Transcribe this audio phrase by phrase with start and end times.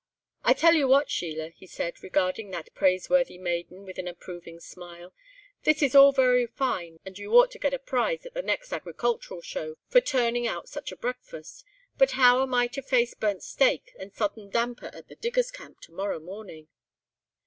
[0.43, 5.13] "I tell you what, Sheila," he said, regarding that praiseworthy maiden with an approving smile,
[5.61, 8.73] "this is all very fine and you ought to get a prize at the next
[8.73, 11.63] Agricultural Show, for turning out such a breakfast,
[11.99, 15.81] but how am I to face burnt steak and sodden damper at the diggers' camp
[15.81, 16.67] to morrow morning?"